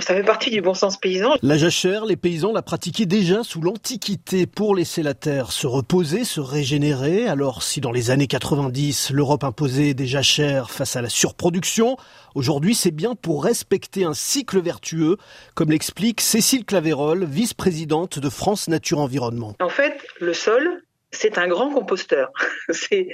[0.00, 1.36] Ça fait partie du bon sens paysan.
[1.40, 6.24] La jachère, les paysans la pratiquaient déjà sous l'Antiquité pour laisser la terre se reposer,
[6.24, 7.28] se régénérer.
[7.28, 11.96] Alors si dans les années 90, l'Europe imposait des jachères face à la surproduction,
[12.34, 15.16] aujourd'hui c'est bien pour respecter un cycle vertueux,
[15.54, 19.54] comme l'explique Cécile Clavérol, vice-présidente de France Nature Environnement.
[19.60, 20.82] En fait, le sol,
[21.12, 22.32] c'est un grand composteur.
[22.70, 23.06] c'est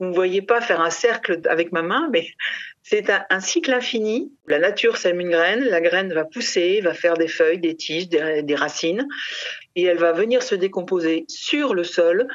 [0.00, 2.26] vous ne voyez pas faire un cercle avec ma main, mais
[2.82, 4.32] c'est un, cycle infini.
[4.46, 8.08] La nature sème une graine, la graine va pousser, va faire des feuilles, des tiges,
[8.08, 9.06] des racines,
[9.76, 12.26] et elle va venir se décomposer sur le sol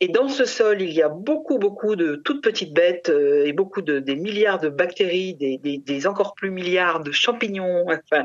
[0.00, 3.52] et dans ce sol, il y a beaucoup, beaucoup de toutes petites bêtes euh, et
[3.52, 8.24] beaucoup de des milliards de bactéries, des, des, des encore plus milliards de champignons, enfin,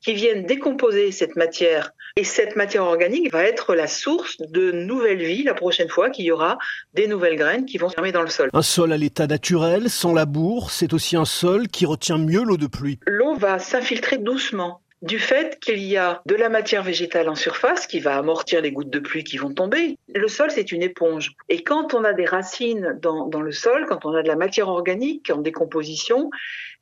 [0.00, 1.92] qui viennent décomposer cette matière.
[2.16, 6.24] Et cette matière organique va être la source de nouvelles vies la prochaine fois qu'il
[6.24, 6.58] y aura
[6.92, 8.50] des nouvelles graines qui vont se dans le sol.
[8.52, 12.56] Un sol à l'état naturel, sans labour, c'est aussi un sol qui retient mieux l'eau
[12.56, 12.98] de pluie.
[13.06, 17.86] L'eau va s'infiltrer doucement du fait qu'il y a de la matière végétale en surface
[17.86, 19.98] qui va amortir les gouttes de pluie qui vont tomber.
[20.14, 21.32] Le sol, c'est une éponge.
[21.48, 24.68] Et quand on a des racines dans, le sol, quand on a de la matière
[24.68, 26.30] organique en décomposition,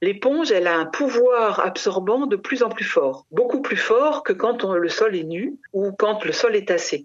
[0.03, 3.27] l'éponge, elle a un pouvoir absorbant de plus en plus fort.
[3.30, 7.02] Beaucoup plus fort que quand le sol est nu ou quand le sol est tassé.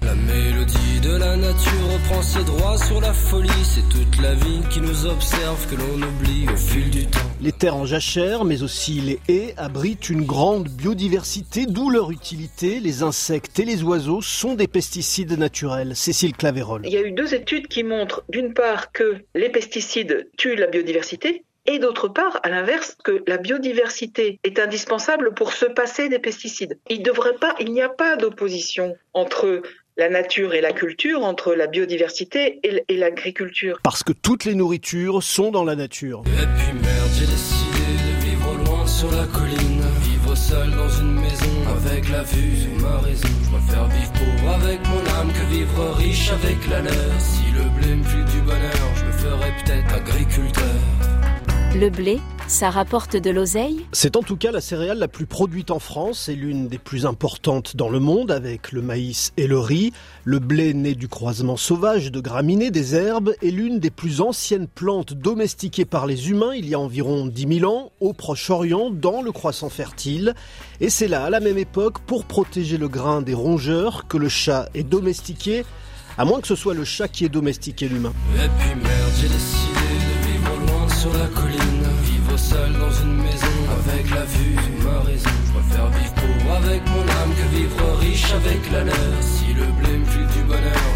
[1.17, 3.49] La nature reprend ses droits sur la folie.
[3.63, 7.19] C'est toute la vie qui nous observe, que l'on oublie au fil du temps.
[7.41, 12.79] Les terres en jachère, mais aussi les haies, abritent une grande biodiversité, d'où leur utilité.
[12.79, 15.95] Les insectes et les oiseaux sont des pesticides naturels.
[15.95, 16.81] Cécile Clavérol.
[16.85, 20.67] Il y a eu deux études qui montrent, d'une part, que les pesticides tuent la
[20.67, 26.19] biodiversité, et d'autre part, à l'inverse, que la biodiversité est indispensable pour se passer des
[26.19, 26.77] pesticides.
[26.89, 29.63] Il devrait pas, il n'y a pas d'opposition entre
[29.97, 33.79] la nature et la culture, entre la biodiversité et l'agriculture.
[33.81, 36.23] Parce que toutes les nourritures sont dans la nature.
[36.25, 41.13] Et puis merde, j'ai décidé de vivre loin sur la colline, vivre seul dans une
[41.13, 41.45] maison
[41.77, 43.27] avec la vue sur ma raison.
[43.43, 47.19] Je préfère vivre pauvre avec mon âme que vivre riche avec la leur.
[47.19, 50.24] Si le blé me du bonheur, je me ferais peut-être agriculteur.
[51.77, 53.85] Le blé, ça rapporte de l'oseille?
[53.91, 57.05] C'est en tout cas la céréale la plus produite en France et l'une des plus
[57.05, 59.91] importantes dans le monde avec le maïs et le riz.
[60.23, 64.67] Le blé né du croisement sauvage de graminées, des herbes, est l'une des plus anciennes
[64.67, 69.21] plantes domestiquées par les humains il y a environ 10 000 ans au Proche-Orient dans
[69.21, 70.33] le croissant fertile.
[70.79, 74.29] Et c'est là, à la même époque, pour protéger le grain des rongeurs que le
[74.29, 75.65] chat est domestiqué,
[76.17, 78.13] à moins que ce soit le chat qui ait domestiqué l'humain.
[78.35, 79.74] Et puis merde,
[81.05, 81.75] sur la colline
[82.37, 85.29] seul dans une maison avec la vue ma raison.
[85.45, 89.15] Je préfère vivre pauvre avec mon âme que vivre riche avec la leur.
[89.21, 90.87] Si le blé me du bonheur,